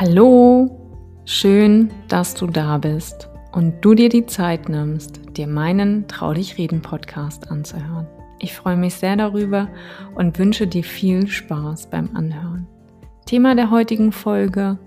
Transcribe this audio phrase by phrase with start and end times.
[0.00, 0.70] Hallo,
[1.26, 6.56] schön, dass du da bist und du dir die Zeit nimmst, dir meinen Trau dich
[6.56, 8.06] reden Podcast anzuhören.
[8.38, 9.68] Ich freue mich sehr darüber
[10.14, 12.66] und wünsche dir viel Spaß beim Anhören.
[13.26, 14.78] Thema der heutigen Folge: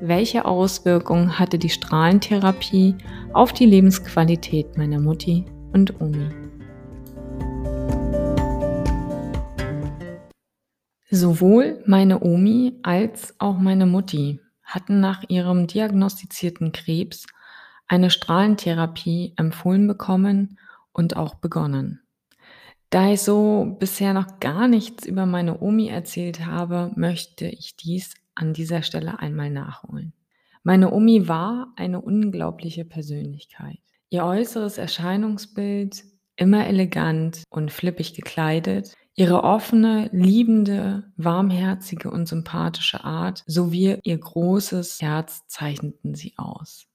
[0.00, 2.94] Welche Auswirkungen hatte die Strahlentherapie
[3.32, 6.28] auf die Lebensqualität meiner Mutti und Omi?
[11.10, 14.38] Sowohl meine Omi als auch meine Mutti
[14.70, 17.26] hatten nach ihrem diagnostizierten Krebs
[17.86, 20.58] eine Strahlentherapie empfohlen bekommen
[20.92, 22.00] und auch begonnen.
[22.88, 28.14] Da ich so bisher noch gar nichts über meine Omi erzählt habe, möchte ich dies
[28.34, 30.12] an dieser Stelle einmal nachholen.
[30.62, 33.78] Meine Omi war eine unglaubliche Persönlichkeit.
[34.08, 36.04] Ihr äußeres Erscheinungsbild,
[36.40, 45.02] immer elegant und flippig gekleidet, Ihre offene, liebende, warmherzige und sympathische Art sowie ihr großes
[45.02, 46.86] Herz zeichneten sie aus.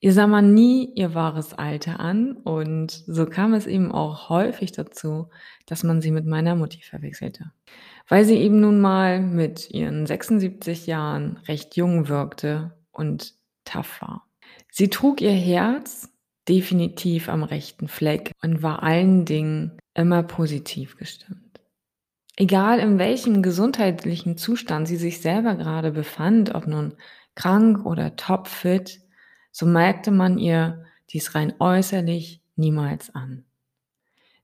[0.00, 4.72] Ihr sah man nie ihr wahres Alter an und so kam es eben auch häufig
[4.72, 5.30] dazu,
[5.64, 7.52] dass man sie mit meiner Mutti verwechselte.
[8.06, 13.34] Weil sie eben nun mal mit ihren 76 Jahren recht jung wirkte und
[13.64, 14.26] tough war.
[14.70, 16.10] Sie trug ihr Herz
[16.48, 21.40] definitiv am rechten Fleck und war allen Dingen immer positiv gestimmt.
[22.36, 26.94] Egal in welchem gesundheitlichen Zustand sie sich selber gerade befand, ob nun
[27.34, 29.00] krank oder topfit,
[29.52, 33.44] so merkte man ihr dies rein äußerlich niemals an.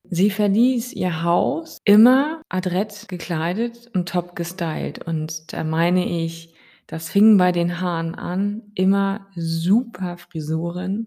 [0.04, 5.06] Sie verließ ihr Haus immer adrett gekleidet und top gestylt.
[5.06, 6.54] Und da meine ich,
[6.86, 11.06] das fing bei den Haaren an, immer super Frisuren,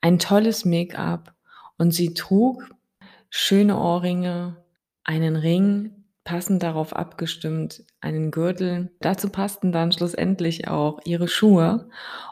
[0.00, 1.34] ein tolles Make-up
[1.78, 2.70] und sie trug
[3.28, 4.56] schöne Ohrringe,
[5.04, 8.94] einen Ring, passend darauf abgestimmt einen Gürtel.
[9.00, 11.88] Dazu passten dann schlussendlich auch ihre Schuhe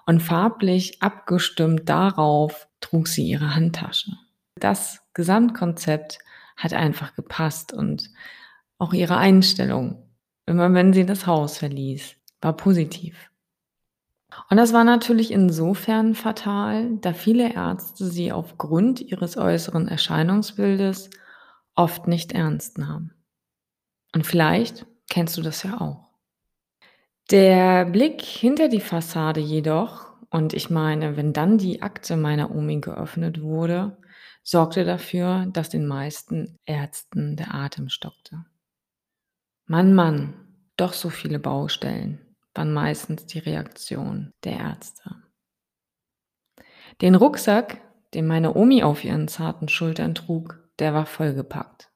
[0.07, 4.13] und farblich abgestimmt darauf trug sie ihre Handtasche.
[4.57, 6.19] Das Gesamtkonzept
[6.57, 8.11] hat einfach gepasst und
[8.79, 10.03] auch ihre Einstellung,
[10.47, 13.28] immer wenn sie das Haus verließ, war positiv.
[14.51, 21.11] Und das war natürlich insofern fatal, da viele Ärzte sie aufgrund ihres äußeren Erscheinungsbildes
[21.75, 23.15] oft nicht ernst nahmen.
[24.15, 26.11] Und vielleicht kennst du das ja auch.
[27.31, 32.81] Der Blick hinter die Fassade jedoch, und ich meine, wenn dann die Akte meiner Omi
[32.81, 33.97] geöffnet wurde,
[34.43, 38.45] sorgte dafür, dass den meisten Ärzten der Atem stockte.
[39.67, 40.35] Mann, Mann,
[40.77, 42.19] doch so viele Baustellen,
[42.59, 45.15] waren meistens die Reaktion der Ärzte.
[47.01, 47.81] Den Rucksack,
[48.15, 51.93] den meine Omi auf ihren zarten Schultern trug, der war vollgepackt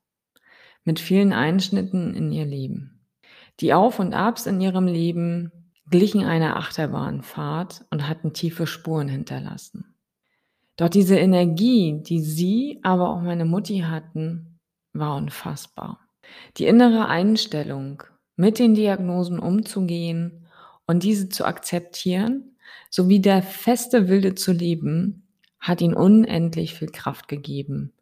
[0.84, 3.04] mit vielen Einschnitten in ihr Leben.
[3.58, 5.50] Die Auf und Abs in ihrem Leben
[5.90, 9.96] glichen einer Achterbahnfahrt und hatten tiefe Spuren hinterlassen.
[10.76, 14.60] Doch diese Energie, die sie, aber auch meine Mutti hatten,
[14.92, 16.00] war unfassbar.
[16.56, 18.04] Die innere Einstellung,
[18.36, 20.41] mit den Diagnosen umzugehen
[20.86, 22.56] und diese zu akzeptieren,
[22.90, 25.26] sowie der feste Wilde zu leben,
[25.58, 27.92] hat ihnen unendlich viel Kraft gegeben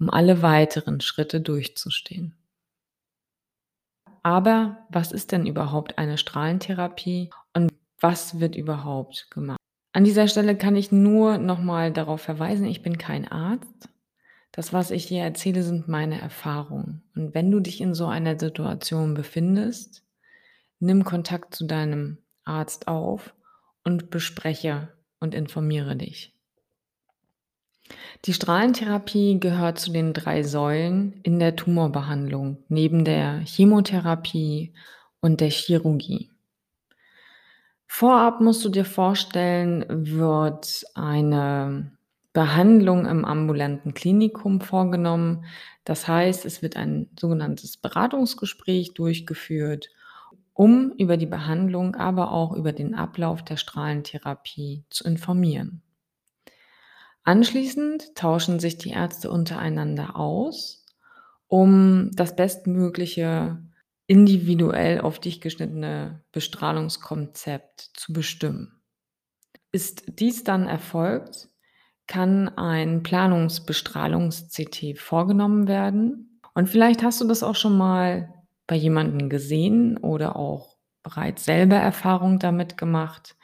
[0.00, 2.34] um alle weiteren Schritte durchzustehen.
[4.22, 9.58] Aber was ist denn überhaupt eine Strahlentherapie und was wird überhaupt gemacht?
[9.92, 13.88] An dieser Stelle kann ich nur nochmal darauf verweisen, ich bin kein Arzt.
[14.52, 17.02] Das, was ich hier erzähle, sind meine Erfahrungen.
[17.14, 20.04] Und wenn du dich in so einer Situation befindest,
[20.80, 22.18] nimm Kontakt zu deinem
[22.50, 23.34] Arzt auf
[23.84, 24.88] und bespreche
[25.20, 26.34] und informiere dich.
[28.24, 34.74] Die Strahlentherapie gehört zu den drei Säulen in der Tumorbehandlung neben der Chemotherapie
[35.20, 36.30] und der Chirurgie.
[37.86, 41.92] Vorab musst du dir vorstellen, wird eine
[42.32, 45.44] Behandlung im ambulanten Klinikum vorgenommen.
[45.84, 49.88] Das heißt, es wird ein sogenanntes Beratungsgespräch durchgeführt,
[50.54, 55.82] um über die Behandlung, aber auch über den Ablauf der Strahlentherapie zu informieren.
[57.22, 60.86] Anschließend tauschen sich die Ärzte untereinander aus,
[61.46, 63.62] um das bestmögliche
[64.06, 68.80] individuell auf dich geschnittene Bestrahlungskonzept zu bestimmen.
[69.70, 71.48] Ist dies dann erfolgt,
[72.08, 76.40] kann ein Planungsbestrahlungs-CT vorgenommen werden.
[76.54, 78.34] Und vielleicht hast du das auch schon mal
[78.70, 83.36] bei jemandem gesehen oder auch bereits selber Erfahrung damit gemacht.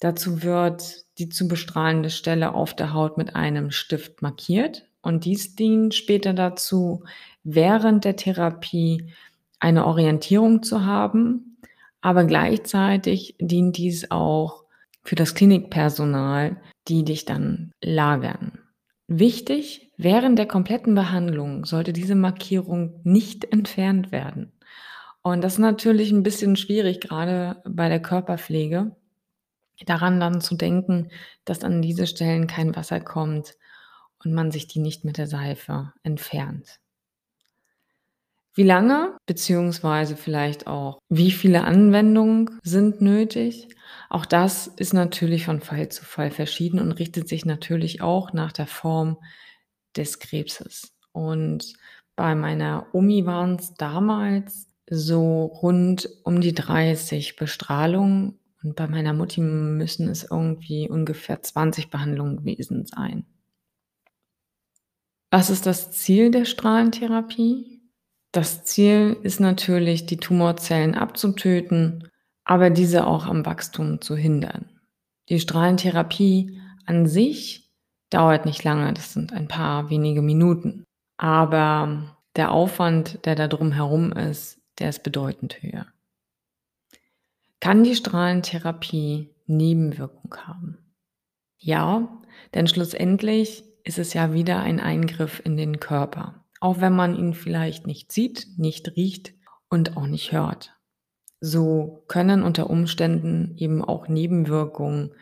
[0.00, 5.54] Dazu wird die zu bestrahlende Stelle auf der Haut mit einem Stift markiert und dies
[5.54, 7.04] dient später dazu,
[7.44, 9.12] während der Therapie
[9.60, 11.58] eine Orientierung zu haben,
[12.00, 14.64] aber gleichzeitig dient dies auch
[15.04, 16.56] für das Klinikpersonal,
[16.86, 18.60] die dich dann lagern.
[19.10, 24.52] Wichtig, während der kompletten Behandlung sollte diese Markierung nicht entfernt werden.
[25.22, 28.94] Und das ist natürlich ein bisschen schwierig, gerade bei der Körperpflege,
[29.86, 31.10] daran dann zu denken,
[31.46, 33.56] dass an diese Stellen kein Wasser kommt
[34.22, 36.78] und man sich die nicht mit der Seife entfernt.
[38.58, 43.68] Wie lange, beziehungsweise vielleicht auch, wie viele Anwendungen sind nötig?
[44.10, 48.50] Auch das ist natürlich von Fall zu Fall verschieden und richtet sich natürlich auch nach
[48.50, 49.18] der Form
[49.96, 50.92] des Krebses.
[51.12, 51.72] Und
[52.16, 59.12] bei meiner Omi waren es damals so rund um die 30 Bestrahlungen und bei meiner
[59.12, 63.24] Mutti müssen es irgendwie ungefähr 20 Behandlungen gewesen sein.
[65.30, 67.77] Was ist das Ziel der Strahlentherapie?
[68.32, 72.08] Das Ziel ist natürlich, die Tumorzellen abzutöten,
[72.44, 74.70] aber diese auch am Wachstum zu hindern.
[75.28, 77.70] Die Strahlentherapie an sich
[78.10, 80.84] dauert nicht lange, das sind ein paar wenige Minuten.
[81.16, 85.86] Aber der Aufwand, der da drum herum ist, der ist bedeutend höher.
[87.60, 90.78] Kann die Strahlentherapie Nebenwirkung haben?
[91.58, 92.22] Ja,
[92.54, 97.34] denn schlussendlich ist es ja wieder ein Eingriff in den Körper, auch wenn man ihn
[97.34, 99.34] vielleicht nicht sieht, nicht riecht
[99.68, 100.74] und auch nicht hört.
[101.40, 105.14] So können unter Umständen eben auch Nebenwirkungen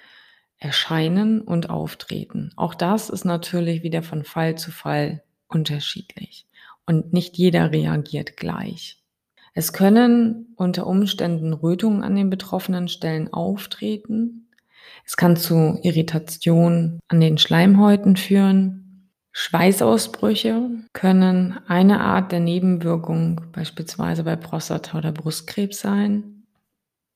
[0.58, 2.52] erscheinen und auftreten.
[2.56, 6.46] Auch das ist natürlich wieder von Fall zu Fall unterschiedlich
[6.86, 9.02] und nicht jeder reagiert gleich.
[9.52, 14.46] Es können unter Umständen Rötungen an den betroffenen Stellen auftreten,
[15.04, 18.85] es kann zu Irritation an den Schleimhäuten führen.
[19.38, 26.46] Schweißausbrüche können eine Art der Nebenwirkung beispielsweise bei Prostata- oder Brustkrebs sein.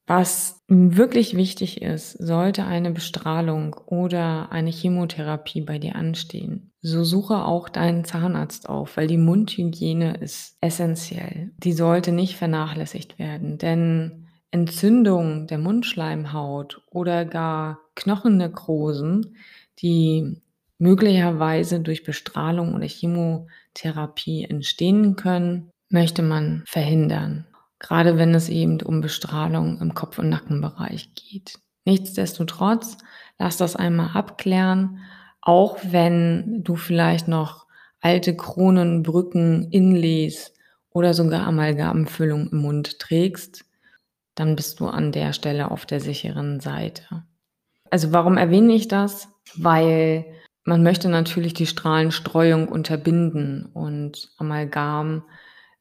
[0.07, 7.43] Was wirklich wichtig ist, sollte eine Bestrahlung oder eine Chemotherapie bei dir anstehen, so suche
[7.43, 11.53] auch deinen Zahnarzt auf, weil die Mundhygiene ist essentiell.
[11.57, 19.37] Die sollte nicht vernachlässigt werden, denn Entzündung der Mundschleimhaut oder gar Knochennekrosen,
[19.79, 20.43] die
[20.81, 27.47] möglicherweise durch Bestrahlung oder Chemotherapie entstehen können, möchte man verhindern.
[27.79, 31.59] Gerade wenn es eben um Bestrahlung im Kopf- und Nackenbereich geht.
[31.85, 32.99] Nichtsdestotrotz,
[33.39, 34.99] lass das einmal abklären,
[35.41, 37.67] auch wenn du vielleicht noch
[38.01, 40.53] alte Kronen, Brücken, Inlays
[40.91, 43.65] oder sogar Amalgamfüllung im Mund trägst
[44.41, 47.25] dann bist du an der Stelle auf der sicheren Seite.
[47.91, 49.29] Also warum erwähne ich das?
[49.55, 50.25] Weil
[50.71, 55.25] man möchte natürlich die Strahlenstreuung unterbinden und Amalgam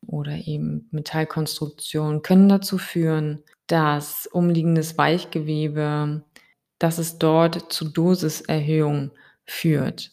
[0.02, 6.24] oder eben Metallkonstruktion können dazu führen, dass umliegendes Weichgewebe,
[6.80, 9.12] dass es dort zu Dosiserhöhung
[9.46, 10.10] führt.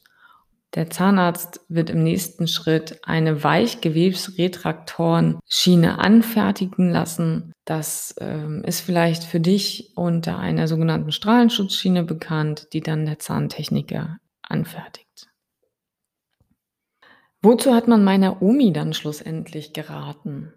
[0.75, 7.55] Der Zahnarzt wird im nächsten Schritt eine Weichgewebsretraktorenschiene anfertigen lassen.
[7.64, 14.19] Das ähm, ist vielleicht für dich unter einer sogenannten Strahlenschutzschiene bekannt, die dann der Zahntechniker
[14.46, 15.28] anfertigt.
[17.43, 20.52] Wozu hat man meiner Omi dann schlussendlich geraten?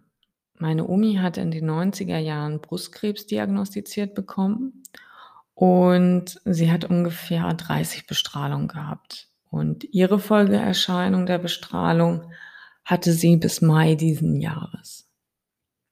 [0.55, 4.83] Meine Omi hat in den 90er Jahren Brustkrebs diagnostiziert bekommen
[5.53, 9.29] und sie hat ungefähr 30 Bestrahlungen gehabt.
[9.49, 12.31] Und ihre Folgeerscheinung der Bestrahlung
[12.85, 15.09] hatte sie bis Mai diesen Jahres,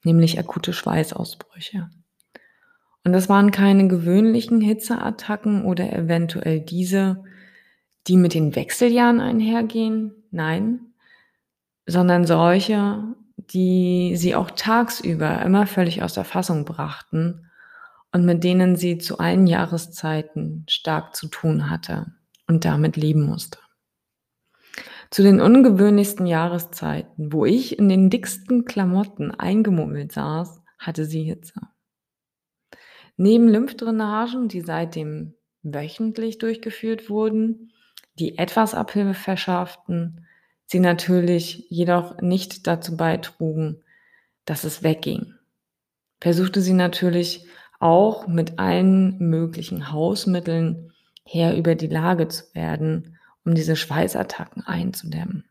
[0.03, 1.89] nämlich akute Schweißausbrüche.
[3.03, 7.24] Und das waren keine gewöhnlichen Hitzeattacken oder eventuell diese,
[8.07, 10.93] die mit den Wechseljahren einhergehen, nein,
[11.85, 17.49] sondern solche, die sie auch tagsüber immer völlig aus der Fassung brachten
[18.11, 22.13] und mit denen sie zu allen Jahreszeiten stark zu tun hatte
[22.47, 23.59] und damit leben musste.
[25.09, 31.61] Zu den ungewöhnlichsten Jahreszeiten, wo ich in den dicksten Klamotten eingemummelt saß, hatte sie Hitze.
[33.15, 35.33] Neben Lymphdrainagen, die seitdem
[35.63, 37.71] wöchentlich durchgeführt wurden,
[38.19, 40.25] die etwas Abhilfe verschafften,
[40.65, 43.83] sie natürlich jedoch nicht dazu beitrugen,
[44.45, 45.33] dass es wegging.
[46.19, 47.45] Versuchte sie natürlich
[47.79, 50.91] auch mit allen möglichen Hausmitteln
[51.25, 55.45] Herr über die Lage zu werden, um diese Schweißattacken einzudämmen.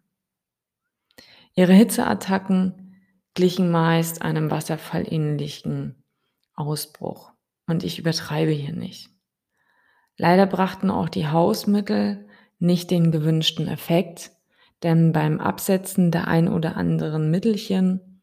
[1.55, 2.97] Ihre Hitzeattacken
[3.35, 6.03] glichen meist einem wasserfallähnlichen
[6.55, 7.33] Ausbruch.
[7.67, 9.11] Und ich übertreibe hier nicht.
[10.17, 12.26] Leider brachten auch die Hausmittel
[12.59, 14.33] nicht den gewünschten Effekt,
[14.83, 18.21] denn beim Absetzen der ein oder anderen Mittelchen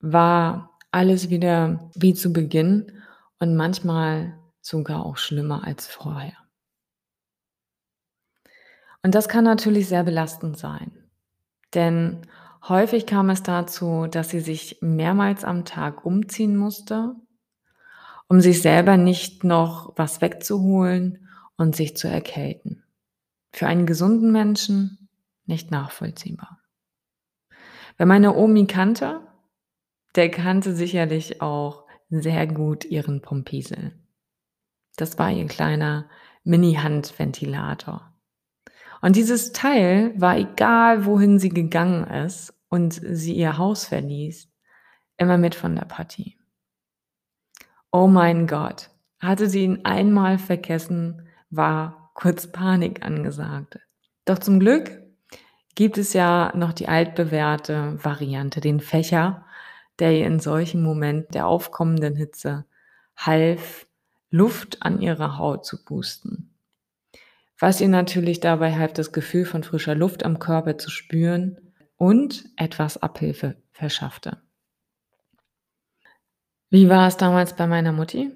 [0.00, 2.92] war alles wieder wie zu Beginn
[3.40, 6.36] und manchmal sogar auch schlimmer als vorher.
[9.02, 10.92] Und das kann natürlich sehr belastend sein,
[11.74, 12.22] denn
[12.68, 17.14] häufig kam es dazu, dass sie sich mehrmals am Tag umziehen musste,
[18.28, 22.83] um sich selber nicht noch was wegzuholen und sich zu erkälten.
[23.54, 25.08] Für einen gesunden Menschen
[25.46, 26.58] nicht nachvollziehbar.
[27.96, 29.20] Wer meine Omi kannte,
[30.16, 33.92] der kannte sicherlich auch sehr gut ihren Pompisel.
[34.96, 36.10] Das war ihr kleiner
[36.42, 38.12] Mini-Handventilator.
[39.00, 44.52] Und dieses Teil war egal, wohin sie gegangen ist und sie ihr Haus verließ,
[45.16, 46.36] immer mit von der Partie.
[47.92, 53.78] Oh mein Gott, hatte sie ihn einmal vergessen, war kurz Panik angesagt.
[54.24, 55.02] Doch zum Glück
[55.74, 59.44] gibt es ja noch die altbewährte Variante, den Fächer,
[59.98, 62.64] der ihr in solchen Momenten der aufkommenden Hitze
[63.16, 63.86] half,
[64.30, 66.54] Luft an ihre Haut zu pusten
[67.58, 72.44] was ihr natürlich dabei half, das Gefühl von frischer Luft am Körper zu spüren und
[72.56, 74.42] etwas Abhilfe verschaffte.
[76.70, 78.32] Wie war es damals bei meiner Mutti?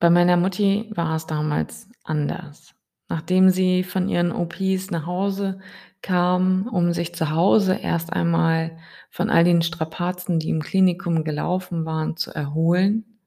[0.00, 2.74] Bei meiner Mutti war es damals anders.
[3.08, 5.60] Nachdem sie von ihren OPs nach Hause
[6.02, 8.78] kam, um sich zu Hause erst einmal
[9.10, 13.18] von all den Strapazen, die im Klinikum gelaufen waren, zu erholen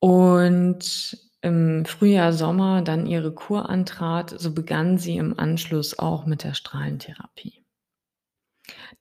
[0.00, 6.44] und im Frühjahr, Sommer dann ihre Kur antrat, so begann sie im Anschluss auch mit
[6.44, 7.64] der Strahlentherapie.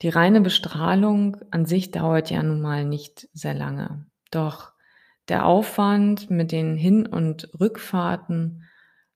[0.02, 4.06] Die reine Bestrahlung an sich dauert ja nun mal nicht sehr lange.
[4.32, 4.74] Doch
[5.28, 8.64] der Aufwand mit den Hin- und Rückfahrten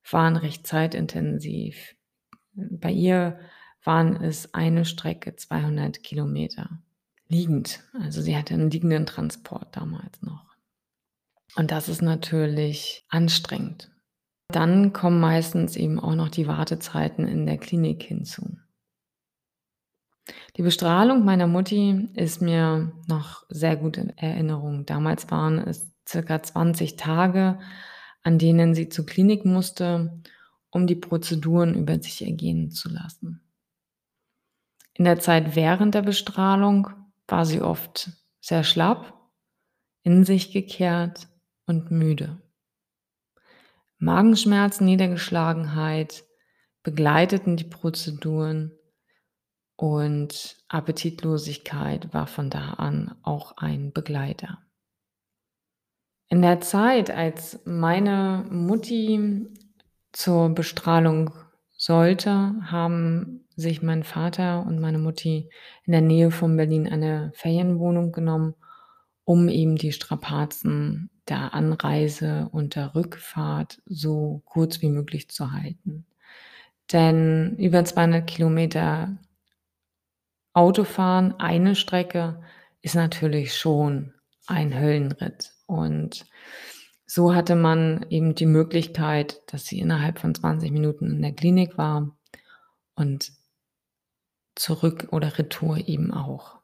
[0.10, 1.96] waren recht zeitintensiv.
[2.54, 3.40] Bei ihr
[3.84, 6.82] waren es eine Strecke 200 Kilometer
[7.28, 7.84] liegend.
[7.94, 10.46] Also sie hatte einen liegenden Transport damals noch.
[11.56, 13.92] Und das ist natürlich anstrengend.
[14.50, 18.58] Dann kommen meistens eben auch noch die Wartezeiten in der Klinik hinzu.
[20.58, 24.86] Die Bestrahlung meiner Mutti ist mir noch sehr gut in Erinnerung.
[24.86, 27.60] Damals waren es circa 20 Tage,
[28.24, 30.22] an denen sie zur Klinik musste,
[30.70, 33.42] um die Prozeduren über sich ergehen zu lassen.
[34.94, 36.90] In der Zeit während der Bestrahlung
[37.28, 39.14] war sie oft sehr schlapp,
[40.04, 41.28] in sich gekehrt
[41.66, 42.42] und müde.
[43.98, 46.26] Magenschmerzen, Niedergeschlagenheit
[46.84, 48.72] begleiteten die Prozeduren
[49.76, 54.60] und Appetitlosigkeit war von da an auch ein Begleiter.
[56.32, 59.48] In der Zeit, als meine Mutti
[60.14, 61.32] zur Bestrahlung
[61.74, 65.50] sollte, haben sich mein Vater und meine Mutti
[65.84, 68.56] in der Nähe von Berlin eine Ferienwohnung genommen,
[69.26, 76.06] um eben die Strapazen der Anreise und der Rückfahrt so kurz wie möglich zu halten.
[76.94, 79.18] Denn über 200 Kilometer
[80.54, 82.42] Autofahren, eine Strecke,
[82.82, 84.14] ist natürlich schon
[84.48, 85.52] ein Höllenritt.
[85.72, 86.26] Und
[87.06, 91.78] so hatte man eben die Möglichkeit, dass sie innerhalb von 20 Minuten in der Klinik
[91.78, 92.14] war
[92.96, 93.32] und
[94.54, 96.60] zurück oder retour eben auch.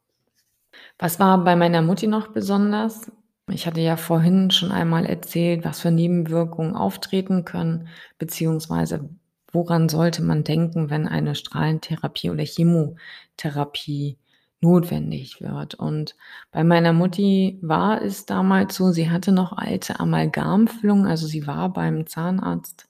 [1.00, 3.10] Was war bei meiner Mutti noch besonders?
[3.50, 7.88] Ich hatte ja vorhin schon einmal erzählt, was für Nebenwirkungen auftreten können,
[8.18, 9.10] beziehungsweise
[9.54, 14.18] woran sollte man denken, wenn eine Strahlentherapie oder Chemotherapie
[14.62, 15.76] notwendig wird.
[15.76, 16.16] Und
[16.52, 21.72] bei meiner Mutti war es damals so, sie hatte noch alte Amalgamfüllung, also sie war
[21.72, 22.88] beim Zahnarzt.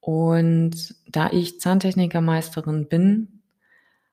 [0.00, 3.42] Und da ich Zahntechnikermeisterin bin,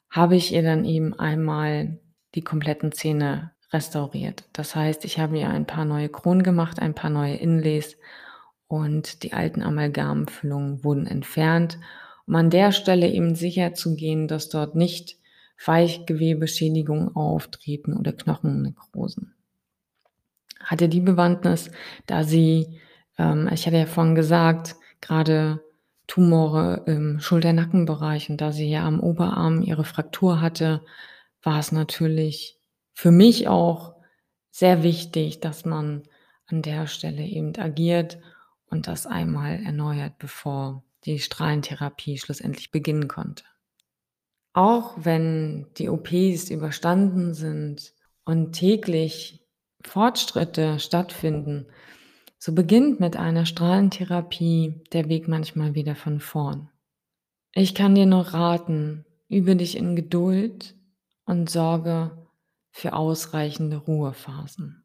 [0.09, 1.99] habe ich ihr dann eben einmal
[2.35, 4.45] die kompletten Zähne restauriert.
[4.53, 7.97] Das heißt, ich habe ihr ein paar neue Kronen gemacht, ein paar neue Inlays
[8.67, 11.79] und die alten Amalgamfüllungen wurden entfernt,
[12.27, 15.18] um an der Stelle eben sicher zu gehen, dass dort nicht
[15.65, 19.35] Weichgewebeschädigungen auftreten oder Knochennekrosen.
[20.59, 21.71] Hatte die Bewandtnis,
[22.05, 22.79] da sie,
[23.17, 25.61] ähm, ich hatte ja vorhin gesagt, gerade
[26.07, 30.81] Tumore im Schulter-Nackenbereich und da sie ja am Oberarm ihre Fraktur hatte,
[31.43, 32.57] war es natürlich
[32.93, 33.95] für mich auch
[34.51, 36.03] sehr wichtig, dass man
[36.47, 38.19] an der Stelle eben agiert
[38.69, 43.43] und das einmal erneuert, bevor die Strahlentherapie schlussendlich beginnen konnte.
[44.53, 47.93] Auch wenn die OPs überstanden sind
[48.25, 49.45] und täglich
[49.85, 51.67] Fortschritte stattfinden,
[52.37, 56.69] so beginnt mit einer Strahlentherapie der Weg manchmal wieder von vorn.
[57.53, 60.75] Ich kann dir nur raten, übe dich in Geduld
[61.25, 62.11] und Sorge
[62.71, 64.83] für ausreichende Ruhephasen.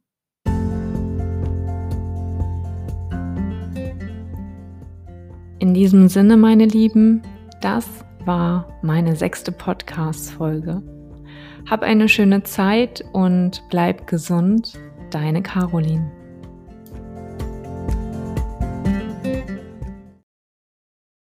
[5.58, 7.22] In diesem Sinne, meine Lieben,
[7.60, 7.86] das
[8.26, 10.82] war meine sechste Podcast-Folge.
[11.68, 14.78] Hab eine schöne Zeit und bleib gesund,
[15.10, 16.23] deine Caroline.